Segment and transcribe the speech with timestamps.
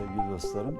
[0.00, 0.78] Sevgili dostlarım,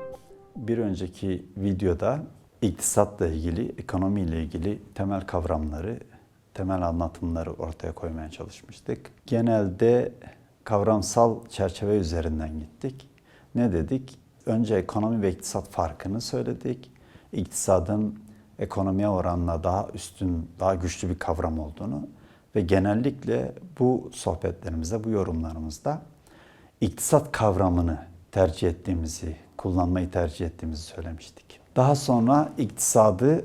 [0.57, 2.23] bir önceki videoda
[2.63, 6.01] iktisatla ilgili, ekonomiyle ilgili temel kavramları,
[6.55, 9.11] temel anlatımları ortaya koymaya çalışmıştık.
[9.27, 10.13] Genelde
[10.65, 13.11] kavramsal çerçeve üzerinden gittik.
[13.55, 14.19] Ne dedik?
[14.47, 16.91] Önce ekonomi ve iktisat farkını söyledik.
[17.33, 18.19] İktisadın
[18.59, 22.09] ekonomiye oranla daha üstün, daha güçlü bir kavram olduğunu
[22.57, 26.03] ve genellikle bu sohbetlerimizde, bu yorumlarımızda
[26.81, 31.61] iktisat kavramını tercih ettiğimizi, kullanmayı tercih ettiğimizi söylemiştik.
[31.77, 33.45] Daha sonra iktisadı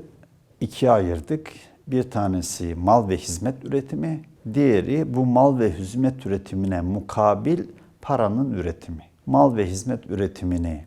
[0.60, 1.52] ikiye ayırdık.
[1.86, 4.20] Bir tanesi mal ve hizmet üretimi,
[4.54, 7.64] diğeri bu mal ve hizmet üretimine mukabil
[8.02, 9.02] paranın üretimi.
[9.26, 10.84] Mal ve hizmet üretimini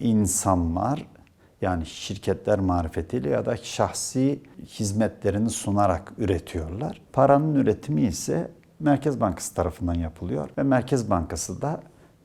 [0.00, 1.06] insanlar
[1.62, 7.00] yani şirketler marifetiyle ya da şahsi hizmetlerini sunarak üretiyorlar.
[7.12, 11.80] Paranın üretimi ise Merkez Bankası tarafından yapılıyor ve Merkez Bankası da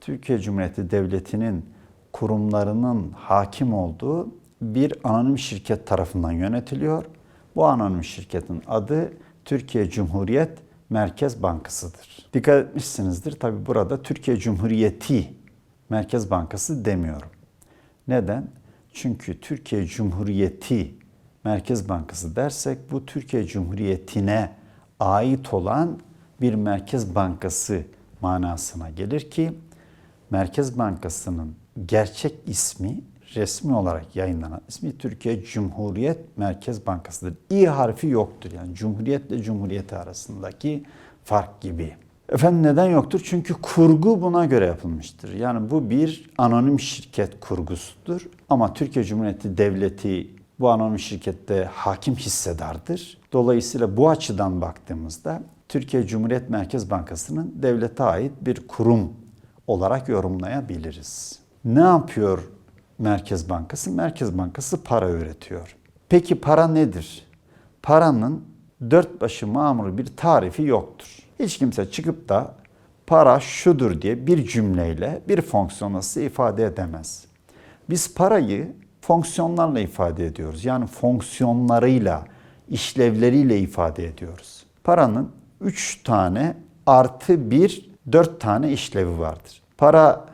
[0.08, 1.66] Türkiye Cumhuriyeti Devleti'nin
[2.14, 4.30] kurumlarının hakim olduğu
[4.62, 7.06] bir anonim şirket tarafından yönetiliyor.
[7.56, 9.14] Bu anonim şirketin adı
[9.46, 10.58] Türkiye Cumhuriyet
[10.90, 12.30] Merkez Bankası'dır.
[12.34, 13.32] Dikkat etmişsinizdir.
[13.32, 15.34] Tabi burada Türkiye Cumhuriyeti
[15.90, 17.30] Merkez Bankası demiyorum.
[18.08, 18.48] Neden?
[18.94, 20.96] Çünkü Türkiye Cumhuriyeti
[21.44, 24.52] Merkez Bankası dersek bu Türkiye Cumhuriyeti'ne
[25.00, 26.00] ait olan
[26.42, 27.82] bir Merkez Bankası
[28.22, 29.54] manasına gelir ki
[30.32, 33.02] Merkez Bankası'nın gerçek ismi
[33.36, 37.34] resmi olarak yayınlanan ismi Türkiye Cumhuriyet Merkez Bankası'dır.
[37.50, 38.52] İ harfi yoktur.
[38.52, 40.84] Yani Cumhuriyet ile Cumhuriyeti arasındaki
[41.24, 41.96] fark gibi.
[42.30, 43.22] Efendim neden yoktur?
[43.24, 45.34] Çünkü kurgu buna göre yapılmıştır.
[45.34, 48.30] Yani bu bir anonim şirket kurgusudur.
[48.50, 50.28] Ama Türkiye Cumhuriyeti Devleti
[50.60, 53.18] bu anonim şirkette hakim hissedardır.
[53.34, 59.10] Dolayısıyla bu açıdan baktığımızda Türkiye Cumhuriyet Merkez Bankası'nın devlete ait bir kurum
[59.68, 61.40] olarak yorumlayabiliriz.
[61.66, 62.44] Ne yapıyor
[63.00, 63.92] Merkez Bankası?
[63.92, 65.76] Merkez Bankası para üretiyor.
[66.10, 67.28] Peki para nedir?
[67.84, 68.44] Paranın
[68.92, 71.20] dört başı mamur bir tarifi yoktur.
[71.40, 72.54] Hiç kimse çıkıp da
[73.08, 77.26] para şudur diye bir cümleyle bir fonksiyonu ifade edemez.
[77.90, 80.66] Biz parayı fonksiyonlarla ifade ediyoruz.
[80.66, 82.26] Yani fonksiyonlarıyla,
[82.70, 84.66] işlevleriyle ifade ediyoruz.
[84.84, 85.32] Paranın
[85.62, 89.62] 3 tane artı 1, 4 tane işlevi vardır.
[89.78, 90.26] Para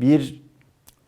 [0.00, 0.42] bir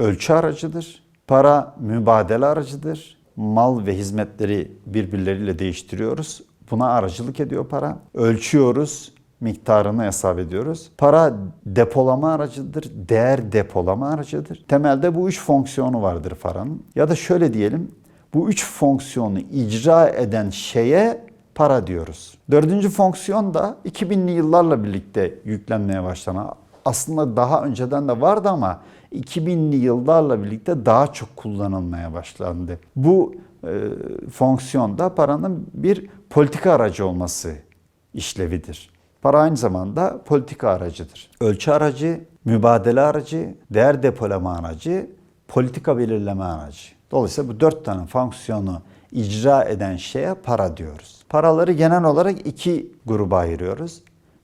[0.01, 1.05] ölçü aracıdır.
[1.27, 3.19] Para mübadele aracıdır.
[3.37, 6.43] Mal ve hizmetleri birbirleriyle değiştiriyoruz.
[6.71, 7.99] Buna aracılık ediyor para.
[8.15, 10.91] Ölçüyoruz, miktarını hesap ediyoruz.
[10.99, 11.35] Para
[11.67, 14.65] depolama aracıdır, değer depolama aracıdır.
[14.69, 16.83] Temelde bu üç fonksiyonu vardır paranın.
[16.95, 17.91] Ya da şöyle diyelim,
[18.35, 21.25] bu üç fonksiyonu icra eden şeye
[21.55, 22.39] para diyoruz.
[22.51, 28.81] Dördüncü fonksiyon da 2000'li yıllarla birlikte yüklenmeye başlanan aslında daha önceden de vardı ama
[29.13, 32.79] 2000'li yıllarla birlikte daha çok kullanılmaya başlandı.
[32.97, 33.35] Bu
[33.65, 33.89] e,
[34.33, 37.55] fonksiyonda paranın bir politika aracı olması
[38.15, 38.91] işlevidir.
[39.23, 41.31] Para aynı zamanda politika aracıdır.
[41.41, 45.11] Ölçü aracı, mübadele aracı, değer depolama aracı,
[45.49, 46.89] politika belirleme aracı.
[47.11, 51.25] Dolayısıyla bu dört tane fonksiyonu icra eden şeye para diyoruz.
[51.29, 54.03] Paraları genel olarak iki gruba ayırıyoruz.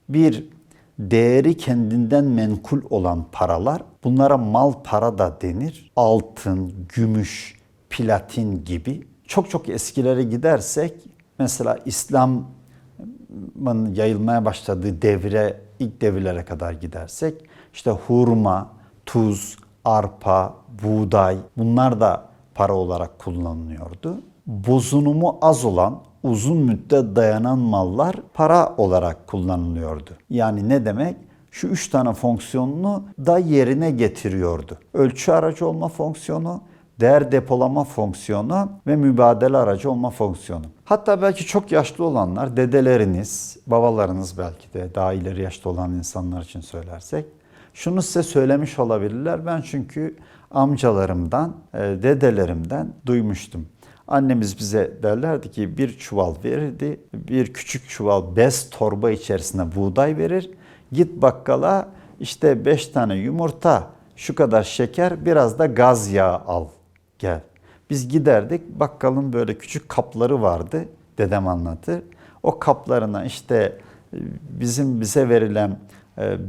[0.08, 0.48] Bir,
[1.00, 3.82] değeri kendinden menkul olan paralar.
[4.04, 5.92] Bunlara mal para da denir.
[5.96, 7.58] Altın, gümüş,
[7.90, 9.08] platin gibi.
[9.24, 10.94] Çok çok eskilere gidersek
[11.38, 17.34] mesela İslam'ın yayılmaya başladığı devre, ilk devirlere kadar gidersek
[17.72, 18.72] işte hurma,
[19.06, 24.20] tuz, arpa, buğday bunlar da para olarak kullanılıyordu.
[24.46, 30.10] Bozunumu az olan uzun müddet dayanan mallar para olarak kullanılıyordu.
[30.30, 31.16] Yani ne demek?
[31.50, 34.78] Şu üç tane fonksiyonunu da yerine getiriyordu.
[34.94, 36.60] Ölçü aracı olma fonksiyonu,
[37.00, 40.64] değer depolama fonksiyonu ve mübadele aracı olma fonksiyonu.
[40.84, 46.60] Hatta belki çok yaşlı olanlar, dedeleriniz, babalarınız belki de daha ileri yaşta olan insanlar için
[46.60, 47.26] söylersek,
[47.74, 49.46] şunu size söylemiş olabilirler.
[49.46, 50.16] Ben çünkü
[50.50, 53.66] amcalarımdan, dedelerimden duymuştum.
[54.10, 57.00] Annemiz bize derlerdi ki bir çuval verirdi.
[57.14, 60.50] Bir küçük çuval bez torba içerisinde buğday verir.
[60.92, 61.88] Git bakkala
[62.20, 66.66] işte beş tane yumurta, şu kadar şeker, biraz da gaz yağı al
[67.18, 67.40] gel.
[67.90, 70.84] Biz giderdik bakkalın böyle küçük kapları vardı
[71.18, 72.02] dedem anlatır.
[72.42, 73.78] O kaplarına işte
[74.60, 75.78] bizim bize verilen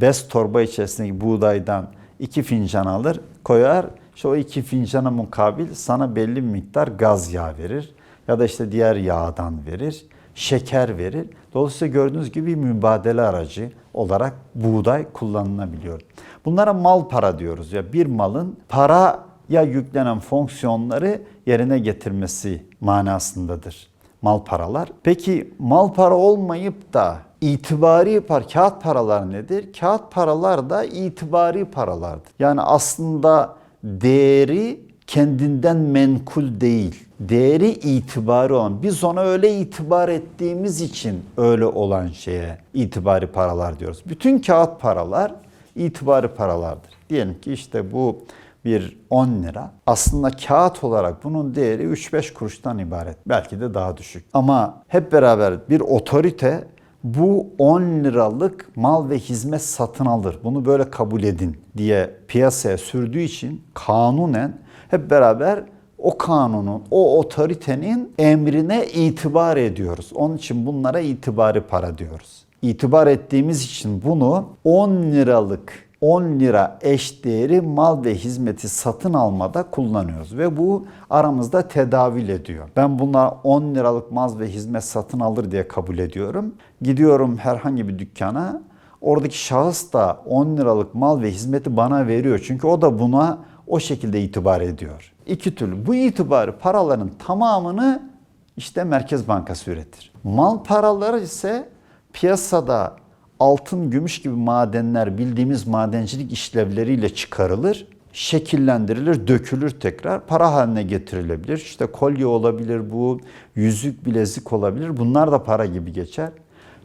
[0.01, 1.87] bez torba içerisindeki buğdaydan
[2.19, 3.85] iki fincan alır koyar
[4.15, 7.95] işte o iki fincana mukabil sana belli bir miktar gaz yağı verir
[8.27, 10.05] ya da işte diğer yağdan verir,
[10.35, 11.27] şeker verir.
[11.53, 16.01] Dolayısıyla gördüğünüz gibi mübadele aracı olarak buğday kullanılabiliyor.
[16.45, 17.93] Bunlara mal para diyoruz ya.
[17.93, 23.91] Bir malın paraya yüklenen fonksiyonları yerine getirmesi manasındadır
[24.21, 24.89] mal paralar.
[25.03, 29.73] Peki mal para olmayıp da itibari par kağıt paralar nedir?
[29.79, 32.31] Kağıt paralar da itibari paralardır.
[32.39, 37.05] Yani aslında değeri kendinden menkul değil.
[37.19, 38.83] Değeri itibarı olan.
[38.83, 44.03] Biz ona öyle itibar ettiğimiz için öyle olan şeye itibari paralar diyoruz.
[44.05, 45.35] Bütün kağıt paralar
[45.75, 46.91] itibari paralardır.
[47.09, 48.19] Diyelim ki işte bu
[48.65, 49.71] bir 10 lira.
[49.87, 53.17] Aslında kağıt olarak bunun değeri 3-5 kuruştan ibaret.
[53.25, 54.25] Belki de daha düşük.
[54.33, 56.67] Ama hep beraber bir otorite
[57.03, 60.39] bu 10 liralık mal ve hizmet satın alır.
[60.43, 64.57] Bunu böyle kabul edin diye piyasaya sürdüğü için kanunen
[64.89, 65.63] hep beraber
[65.97, 70.11] o kanunun, o otoritenin emrine itibar ediyoruz.
[70.15, 72.45] Onun için bunlara itibari para diyoruz.
[72.61, 79.63] İtibar ettiğimiz için bunu 10 liralık 10 lira eş değeri mal ve hizmeti satın almada
[79.63, 82.69] kullanıyoruz ve bu aramızda tedavül ediyor.
[82.75, 86.55] Ben bunlar 10 liralık mal ve hizmet satın alır diye kabul ediyorum.
[86.81, 88.61] Gidiyorum herhangi bir dükkana
[89.01, 92.43] oradaki şahıs da 10 liralık mal ve hizmeti bana veriyor.
[92.47, 93.37] Çünkü o da buna
[93.67, 95.13] o şekilde itibar ediyor.
[95.25, 95.85] İki türlü.
[95.85, 98.09] Bu itibarı paraların tamamını
[98.57, 100.13] işte Merkez Bankası üretir.
[100.23, 101.69] Mal paraları ise
[102.13, 103.00] piyasada
[103.41, 111.57] altın, gümüş gibi madenler bildiğimiz madencilik işlevleriyle çıkarılır, şekillendirilir, dökülür tekrar, para haline getirilebilir.
[111.57, 113.19] İşte kolye olabilir bu,
[113.55, 114.97] yüzük, bilezik olabilir.
[114.97, 116.29] Bunlar da para gibi geçer.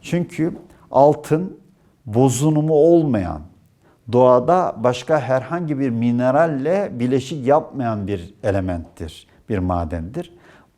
[0.01, 0.53] Çünkü
[0.91, 1.57] altın
[2.05, 3.41] bozunumu olmayan,
[4.11, 10.33] doğada başka herhangi bir mineralle bileşik yapmayan bir elementtir, bir madendir.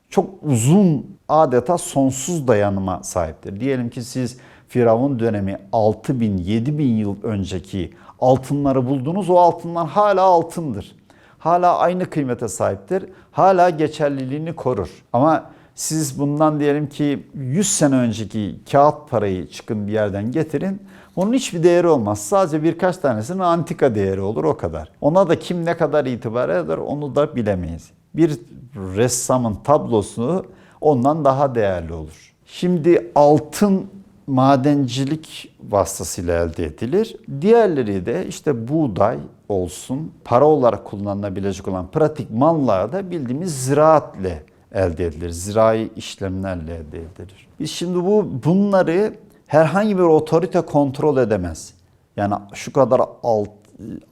[0.09, 3.59] Çok uzun, adeta sonsuz dayanıma sahiptir.
[3.59, 4.37] Diyelim ki siz
[4.69, 9.29] Firavun dönemi 6000 7000 yıl önceki altınları buldunuz.
[9.29, 10.95] O altınlar hala altındır.
[11.39, 13.05] Hala aynı kıymete sahiptir.
[13.31, 14.89] Hala geçerliliğini korur.
[15.13, 15.45] Ama
[15.75, 20.81] siz bundan diyelim ki 100 sene önceki kağıt parayı çıkın bir yerden getirin.
[21.15, 22.21] Onun hiçbir değeri olmaz.
[22.21, 24.91] Sadece birkaç tanesinin antika değeri olur o kadar.
[25.01, 27.89] Ona da kim ne kadar itibar eder onu da bilemeyiz.
[28.13, 28.39] Bir
[28.75, 30.45] ressamın tablosu
[30.81, 32.33] ondan daha değerli olur.
[32.45, 33.87] Şimdi altın
[34.29, 37.17] madencilik vasıtasıyla elde edilir.
[37.41, 39.17] Diğerleri de işte buğday
[39.49, 44.43] olsun, para olarak kullanılabilecek olan pratik mallar da bildiğimiz ziraatle
[44.73, 45.29] elde edilir.
[45.29, 47.47] Zirai işlemlerle elde edilir.
[47.59, 49.15] Biz şimdi bu bunları
[49.47, 51.73] herhangi bir otorite kontrol edemez.
[52.17, 53.49] Yani şu kadar alt,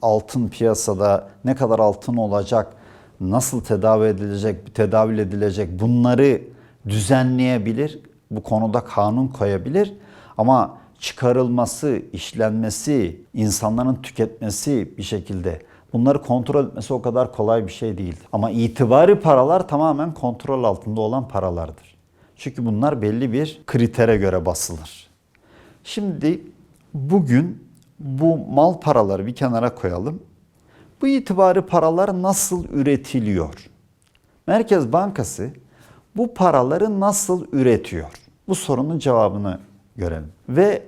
[0.02, 2.72] altın piyasada ne kadar altın olacak,
[3.20, 6.42] nasıl tedavi edilecek, tedavül edilecek bunları
[6.88, 8.00] düzenleyebilir.
[8.30, 9.94] Bu konuda kanun koyabilir
[10.38, 15.62] ama çıkarılması, işlenmesi, insanların tüketmesi bir şekilde
[15.92, 18.16] bunları kontrol etmesi o kadar kolay bir şey değil.
[18.32, 21.98] Ama itibari paralar tamamen kontrol altında olan paralardır.
[22.36, 25.08] Çünkü bunlar belli bir kritere göre basılır.
[25.84, 26.42] Şimdi
[26.94, 27.68] bugün
[27.98, 30.22] bu mal paraları bir kenara koyalım.
[31.02, 33.70] Bu itibari paralar nasıl üretiliyor?
[34.46, 35.50] Merkez Bankası
[36.16, 38.10] bu paraları nasıl üretiyor?
[38.48, 39.58] Bu sorunun cevabını
[39.98, 40.32] görelim.
[40.48, 40.82] Ve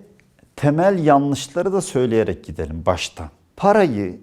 [0.57, 3.29] temel yanlışları da söyleyerek gidelim baştan.
[3.57, 4.21] Parayı,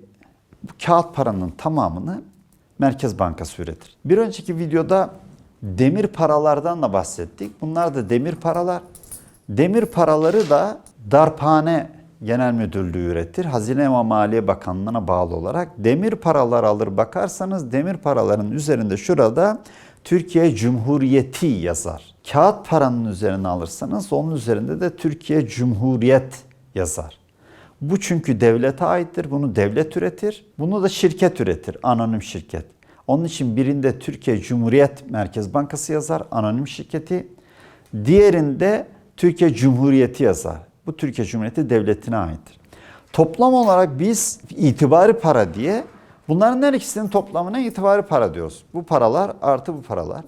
[0.63, 2.21] bu kağıt paranın tamamını
[2.79, 3.97] Merkez Bankası üretir.
[4.05, 5.09] Bir önceki videoda
[5.61, 7.61] demir paralardan da bahsettik.
[7.61, 8.81] Bunlar da demir paralar.
[9.49, 10.79] Demir paraları da
[11.11, 11.89] Darphane
[12.23, 13.45] Genel Müdürlüğü üretir.
[13.45, 19.59] Hazine ve Maliye Bakanlığı'na bağlı olarak demir paralar alır bakarsanız demir paraların üzerinde şurada
[20.07, 22.15] Türkiye Cumhuriyeti yazar.
[22.31, 26.43] Kağıt paranın üzerine alırsanız onun üzerinde de Türkiye Cumhuriyet
[26.75, 27.17] yazar.
[27.81, 29.31] Bu çünkü devlete aittir.
[29.31, 30.45] Bunu devlet üretir.
[30.59, 31.77] Bunu da şirket üretir.
[31.83, 32.65] Anonim şirket.
[33.07, 36.23] Onun için birinde Türkiye Cumhuriyet Merkez Bankası yazar.
[36.31, 37.27] Anonim şirketi.
[38.05, 38.87] Diğerinde
[39.17, 40.57] Türkiye Cumhuriyeti yazar.
[40.85, 42.59] Bu Türkiye Cumhuriyeti devletine aittir.
[43.13, 45.83] Toplam olarak biz itibari para diye
[46.27, 48.63] bunların her ikisinin toplamına itibari para diyoruz.
[48.73, 50.21] Bu paralar artı bu paralar.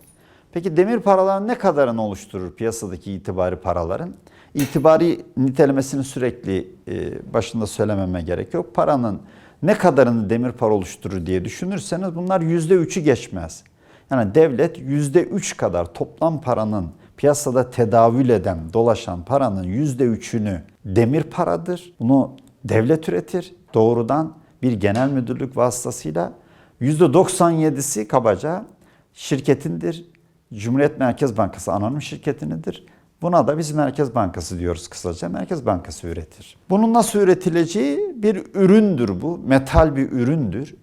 [0.51, 4.13] Peki demir paralar ne kadarını oluşturur piyasadaki itibari paraların?
[4.53, 8.75] İtibari nitelemesini sürekli e, başında söylememe gerek yok.
[8.75, 9.22] Paranın
[9.63, 13.63] ne kadarını demir para oluşturur diye düşünürseniz bunlar yüzde üçü geçmez.
[14.12, 16.88] Yani devlet yüzde üç kadar toplam paranın
[17.18, 21.94] piyasada tedavül eden, dolaşan paranın yüzde üçünü demir paradır.
[22.00, 22.32] Bunu
[22.63, 26.34] devlet üretir doğrudan bir genel müdürlük vasıtasıyla.
[26.80, 28.66] Yüzde 97'si kabaca
[29.13, 30.06] şirketindir.
[30.54, 32.86] Cumhuriyet Merkez Bankası anonim şirketinidir.
[33.22, 35.30] Buna da biz Merkez Bankası diyoruz kısaca.
[35.30, 36.58] Merkez Bankası üretir.
[36.70, 39.38] Bunun nasıl üretileceği bir üründür bu.
[39.38, 40.75] Metal bir üründür.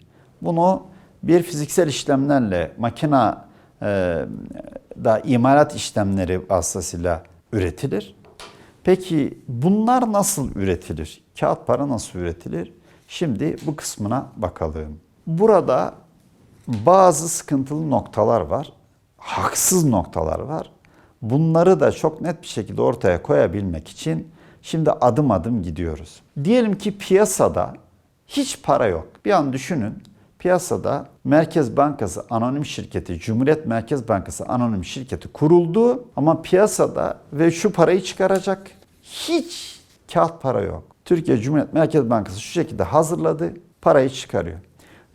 [0.42, 0.87] Bunu
[1.23, 3.49] bir fiziksel işlemlerle makina
[3.83, 3.87] e,
[5.04, 8.16] da imalat işlemleri vasıtasıyla üretilir.
[8.85, 11.25] Peki bunlar nasıl üretilir?
[11.40, 12.73] Kağıt para nasıl üretilir?
[13.08, 15.00] Şimdi bu kısmına bakalım.
[15.26, 15.94] Burada
[16.68, 18.72] bazı sıkıntılı noktalar var.
[19.18, 20.70] Haksız noktalar var.
[21.22, 24.28] Bunları da çok net bir şekilde ortaya koyabilmek için
[24.62, 26.22] şimdi adım adım gidiyoruz.
[26.44, 27.75] Diyelim ki piyasada
[28.26, 29.08] hiç para yok.
[29.25, 30.02] Bir an düşünün.
[30.38, 37.72] Piyasada Merkez Bankası Anonim Şirketi, Cumhuriyet Merkez Bankası Anonim Şirketi kuruldu ama piyasada ve şu
[37.72, 38.70] parayı çıkaracak
[39.02, 39.80] hiç
[40.12, 40.95] kağıt para yok.
[41.06, 44.58] Türkiye Cumhuriyet Merkez Bankası şu şekilde hazırladı, parayı çıkarıyor.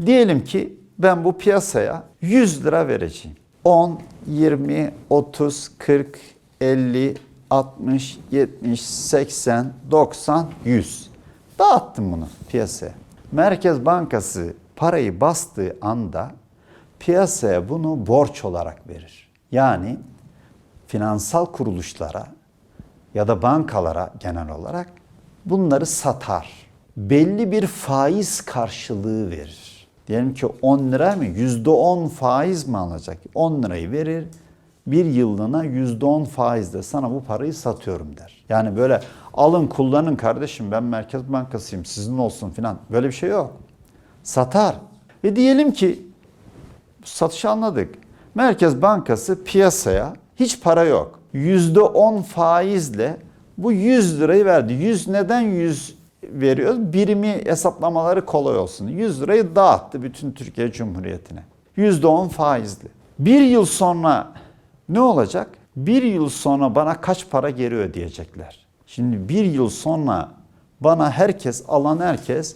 [0.05, 3.37] Diyelim ki ben bu piyasaya 100 lira vereceğim.
[3.63, 6.19] 10, 20, 30, 40,
[6.61, 7.15] 50,
[7.49, 11.09] 60, 70, 80, 90, 100.
[11.59, 12.93] Dağıttım bunu piyasaya.
[13.31, 16.31] Merkez Bankası parayı bastığı anda
[16.99, 19.31] piyasaya bunu borç olarak verir.
[19.51, 19.97] Yani
[20.87, 22.27] finansal kuruluşlara
[23.13, 25.00] ya da bankalara genel olarak
[25.45, 26.49] bunları satar.
[26.97, 29.87] Belli bir faiz karşılığı verir.
[30.07, 31.25] Diyelim ki 10 lira mı?
[31.25, 33.17] %10 faiz mi alacak?
[33.35, 34.27] 10 lirayı verir.
[34.87, 38.45] Bir yıllığına %10 faizle sana bu parayı satıyorum der.
[38.49, 39.01] Yani böyle
[39.33, 42.77] alın kullanın kardeşim ben Merkez Bankasıyım sizin olsun filan.
[42.91, 43.51] Böyle bir şey yok.
[44.23, 44.75] Satar.
[45.23, 46.01] Ve diyelim ki
[47.03, 47.95] satışı anladık.
[48.35, 51.19] Merkez Bankası piyasaya hiç para yok.
[51.33, 53.17] %10 faizle
[53.57, 54.73] bu 100 lirayı verdi.
[54.73, 56.93] 100 neden 100 veriyoruz?
[56.93, 58.87] Birimi hesaplamaları kolay olsun.
[58.87, 61.43] 100 lirayı dağıttı bütün Türkiye Cumhuriyeti'ne.
[61.77, 62.87] %10 faizli.
[63.19, 64.31] Bir yıl sonra
[64.89, 65.49] ne olacak?
[65.75, 68.65] Bir yıl sonra bana kaç para geri ödeyecekler?
[68.87, 70.29] Şimdi bir yıl sonra
[70.81, 72.55] bana herkes, alan herkes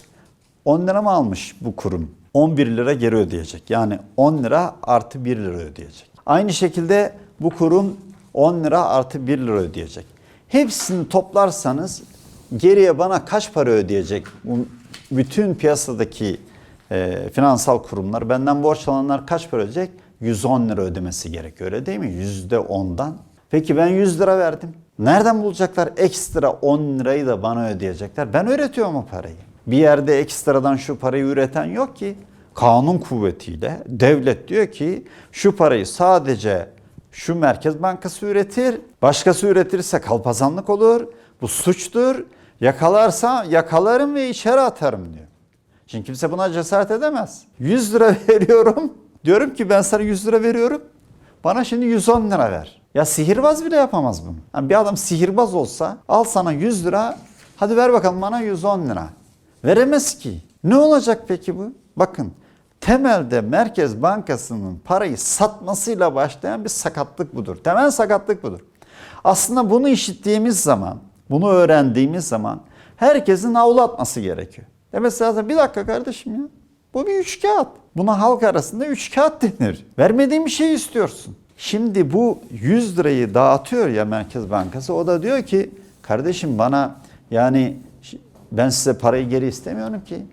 [0.66, 2.12] 10 lira mı almış bu kurum?
[2.34, 3.70] 11 lira geri ödeyecek.
[3.70, 6.12] Yani 10 lira artı 1 lira ödeyecek.
[6.25, 7.98] Aynı şekilde bu kurum
[8.34, 10.15] 10 lira artı 1 lira ödeyecek.
[10.56, 12.04] Hepsini toplarsanız
[12.58, 14.26] geriye bana kaç para ödeyecek?
[15.12, 16.38] Bütün piyasadaki
[16.92, 19.90] e, finansal kurumlar benden borç alanlar kaç para ödeyecek?
[20.22, 22.08] 110 lira ödemesi gerekiyor öyle değil mi?
[22.50, 23.18] %10'dan.
[23.50, 24.74] Peki ben 100 lira verdim.
[25.00, 28.34] Nereden bulacaklar ekstra 10 lirayı da bana ödeyecekler?
[28.34, 29.36] Ben üretiyorum o parayı.
[29.68, 32.16] Bir yerde ekstradan şu parayı üreten yok ki.
[32.54, 36.75] Kanun kuvvetiyle devlet diyor ki şu parayı sadece
[37.16, 38.82] şu Merkez Bankası üretir.
[39.02, 41.08] Başkası üretirse kalpazanlık olur.
[41.42, 42.24] Bu suçtur.
[42.62, 45.26] Yakalarsa yakalarım ve içeri atarım diyor.
[45.88, 47.44] Şimdi kimse buna cesaret edemez.
[47.60, 48.94] 100 lira veriyorum.
[49.26, 50.82] Diyorum ki ben sana 100 lira veriyorum.
[51.44, 52.82] Bana şimdi 110 lira ver.
[52.94, 54.36] Ya sihirbaz bile yapamaz bunu.
[54.56, 57.18] Yani bir adam sihirbaz olsa al sana 100 lira.
[57.56, 59.10] Hadi ver bakalım bana 110 lira.
[59.66, 60.42] Veremez ki.
[60.64, 61.72] Ne olacak peki bu?
[61.96, 62.34] Bakın
[62.86, 67.56] temelde Merkez Bankası'nın parayı satmasıyla başlayan bir sakatlık budur.
[67.63, 68.60] Temel sakatlık budur.
[69.24, 70.98] Aslında bunu işittiğimiz zaman,
[71.30, 72.62] bunu öğrendiğimiz zaman
[72.96, 74.68] herkesin havlu gerekiyor.
[74.94, 76.42] Demesi lazım bir dakika kardeşim ya.
[76.94, 77.68] Bu bir üç kağıt.
[77.96, 79.86] Buna halk arasında üç kağıt denir.
[80.00, 81.36] Vermediğin bir şey istiyorsun.
[81.58, 84.94] Şimdi bu 100 lirayı dağıtıyor ya Merkez Bankası.
[84.94, 86.96] O da diyor ki kardeşim bana
[87.32, 87.77] yani
[88.51, 90.25] ben size parayı geri istemiyorum ki.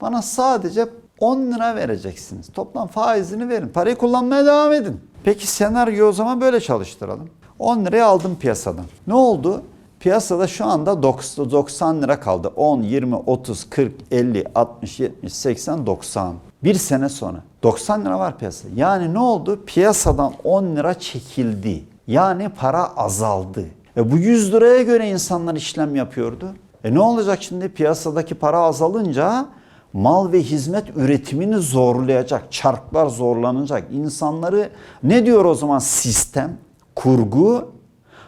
[0.00, 0.88] Bana sadece
[1.20, 2.48] 10 lira vereceksiniz.
[2.52, 3.68] Toplam faizini verin.
[3.68, 5.00] Parayı kullanmaya devam edin.
[5.24, 7.30] Peki senaryo o zaman böyle çalıştıralım.
[7.58, 8.84] 10 liraya aldım piyasadan.
[9.06, 9.62] Ne oldu?
[10.00, 12.52] Piyasada şu anda 90 lira kaldı.
[12.56, 16.34] 10, 20, 30, 40, 50, 60, 70, 80, 90.
[16.64, 18.72] Bir sene sonra 90 lira var piyasada.
[18.76, 19.64] Yani ne oldu?
[19.66, 21.84] Piyasadan 10 lira çekildi.
[22.06, 23.64] Yani para azaldı.
[23.96, 26.48] E bu 100 liraya göre insanlar işlem yapıyordu.
[26.84, 29.46] E ne olacak şimdi piyasadaki para azalınca
[29.92, 33.84] mal ve hizmet üretimini zorlayacak, çarklar zorlanacak.
[33.92, 34.70] İnsanları
[35.02, 36.56] ne diyor o zaman sistem,
[36.96, 37.72] kurgu?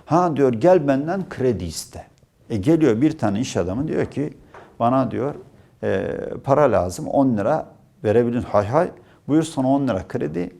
[0.04, 2.06] Ha diyor gel benden kredi iste.
[2.50, 4.36] E geliyor bir tane iş adamı diyor ki
[4.80, 5.34] bana diyor
[5.82, 7.66] e, para lazım 10 lira
[8.04, 8.42] verebilin.
[8.42, 8.90] Hay hay
[9.28, 10.50] buyur sana 10 lira kredi.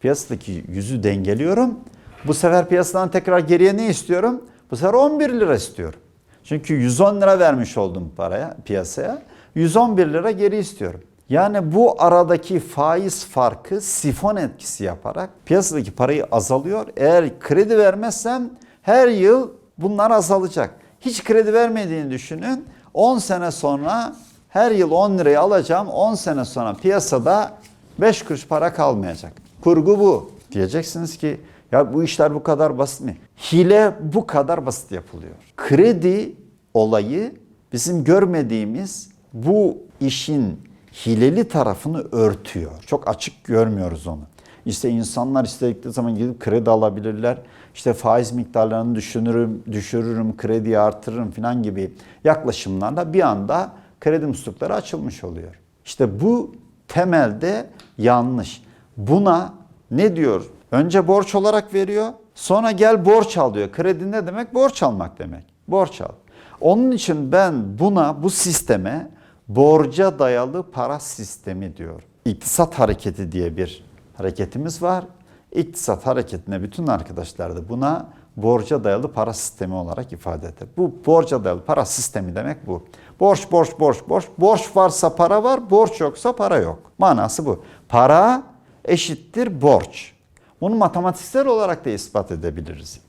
[0.00, 1.78] Piyasadaki yüzü dengeliyorum.
[2.26, 4.42] Bu sefer piyasadan tekrar geriye ne istiyorum?
[4.70, 6.00] Bu sefer 11 lira istiyorum.
[6.44, 9.22] Çünkü 110 lira vermiş oldum paraya, piyasaya.
[9.56, 11.00] 111 lira geri istiyorum.
[11.28, 16.86] Yani bu aradaki faiz farkı sifon etkisi yaparak piyasadaki parayı azalıyor.
[16.96, 18.50] Eğer kredi vermezsem
[18.82, 20.70] her yıl bunlar azalacak.
[21.00, 22.64] Hiç kredi vermediğini düşünün.
[22.94, 24.16] 10 sene sonra
[24.48, 25.88] her yıl 10 lirayı alacağım.
[25.88, 27.52] 10 sene sonra piyasada
[27.98, 29.32] 5 kuruş para kalmayacak.
[29.60, 30.30] Kurgu bu.
[30.52, 31.40] Diyeceksiniz ki
[31.72, 33.16] ya bu işler bu kadar basit mi?
[33.52, 35.34] Hile bu kadar basit yapılıyor.
[35.56, 36.34] Kredi
[36.74, 37.34] olayı
[37.72, 40.60] bizim görmediğimiz bu işin
[41.06, 42.82] hileli tarafını örtüyor.
[42.86, 44.22] Çok açık görmüyoruz onu.
[44.66, 47.38] İşte insanlar istedikleri zaman gidip kredi alabilirler.
[47.74, 51.92] İşte faiz miktarlarını düşürürüm, düşürürüm, krediyi artırırım falan gibi
[52.24, 55.60] yaklaşımlarla bir anda kredi muslukları açılmış oluyor.
[55.84, 56.54] İşte bu
[56.88, 57.66] temelde
[57.98, 58.62] yanlış.
[58.96, 59.54] Buna
[59.90, 60.44] ne diyor?
[60.72, 62.12] Önce borç olarak veriyor.
[62.34, 63.72] Sonra gel borç al diyor.
[63.72, 64.54] Kredi ne demek?
[64.54, 65.44] Borç almak demek.
[65.68, 66.12] Borç al.
[66.60, 69.10] Onun için ben buna, bu sisteme
[69.48, 72.02] borca dayalı para sistemi diyor.
[72.24, 73.84] İktisat hareketi diye bir
[74.14, 75.04] hareketimiz var.
[75.52, 80.68] İktisat hareketine bütün arkadaşlar da buna borca dayalı para sistemi olarak ifade eder.
[80.76, 82.84] Bu borca dayalı para sistemi demek bu.
[83.20, 84.24] Borç, borç, borç, borç.
[84.38, 86.78] Borç varsa para var, borç yoksa para yok.
[86.98, 87.64] Manası bu.
[87.88, 88.42] Para
[88.84, 90.12] eşittir borç.
[90.60, 93.00] Bunu matematiksel olarak da ispat edebiliriz.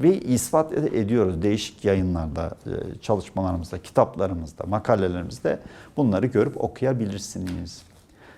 [0.00, 5.58] Ve ispat ed- ediyoruz değişik yayınlarda, e, çalışmalarımızda, kitaplarımızda, makalelerimizde
[5.96, 7.82] bunları görüp okuyabilirsiniz.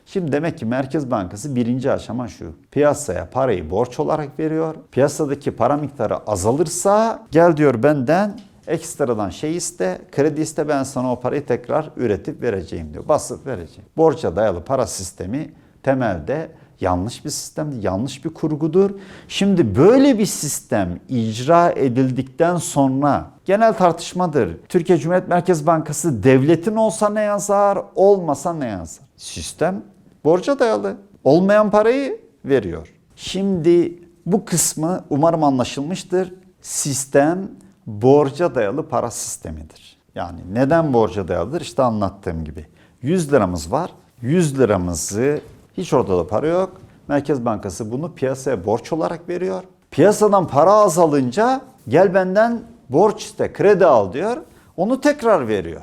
[0.06, 2.52] Şimdi demek ki Merkez Bankası birinci aşama şu.
[2.70, 4.74] Piyasaya parayı borç olarak veriyor.
[4.92, 11.20] Piyasadaki para miktarı azalırsa gel diyor benden ekstradan şey iste, kredi iste ben sana o
[11.20, 13.08] parayı tekrar üretip vereceğim diyor.
[13.08, 13.84] Basıp vereceğim.
[13.96, 15.50] Borca dayalı para sistemi
[15.82, 18.90] temelde yanlış bir sistemdir, yanlış bir kurgudur.
[19.28, 24.56] Şimdi böyle bir sistem icra edildikten sonra genel tartışmadır.
[24.68, 29.04] Türkiye Cumhuriyet Merkez Bankası devletin olsa ne yazar, olmasa ne yazar?
[29.16, 29.82] Sistem
[30.24, 30.96] borca dayalı.
[31.24, 32.94] Olmayan parayı veriyor.
[33.16, 36.34] Şimdi bu kısmı umarım anlaşılmıştır.
[36.62, 37.48] Sistem
[37.86, 39.98] borca dayalı para sistemidir.
[40.14, 41.60] Yani neden borca dayalıdır?
[41.60, 42.66] İşte anlattığım gibi.
[43.02, 43.90] 100 liramız var.
[44.22, 45.40] 100 liramızı
[45.78, 46.72] hiç ortada para yok.
[47.08, 49.62] Merkez Bankası bunu piyasaya borç olarak veriyor.
[49.90, 54.36] Piyasadan para azalınca gel benden borç iste, kredi al diyor.
[54.76, 55.82] Onu tekrar veriyor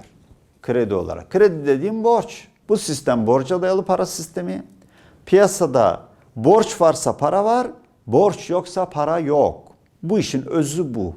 [0.65, 1.29] kredi olarak.
[1.29, 2.47] Kredi dediğim borç.
[2.69, 4.63] Bu sistem borca dayalı para sistemi.
[5.25, 6.01] Piyasada
[6.35, 7.67] borç varsa para var,
[8.07, 9.63] borç yoksa para yok.
[10.03, 11.15] Bu işin özü bu.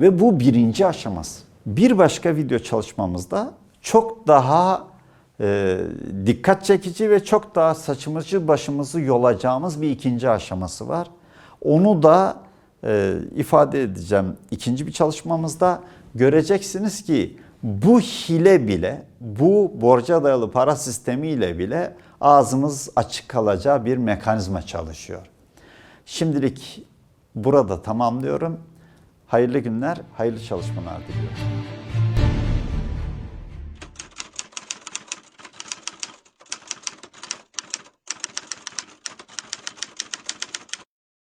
[0.00, 1.42] Ve bu birinci aşaması.
[1.66, 4.84] Bir başka video çalışmamızda çok daha
[5.40, 5.78] e,
[6.26, 11.10] dikkat çekici ve çok daha saçımızı başımızı yolacağımız bir ikinci aşaması var.
[11.62, 12.36] Onu da
[12.84, 15.80] e, ifade edeceğim ikinci bir çalışmamızda.
[16.14, 23.96] Göreceksiniz ki bu hile bile, bu borca dayalı para sistemiyle bile ağzımız açık kalacağı bir
[23.96, 25.26] mekanizma çalışıyor.
[26.06, 26.86] Şimdilik
[27.34, 28.60] burada tamamlıyorum.
[29.26, 31.85] Hayırlı günler, hayırlı çalışmalar diliyorum.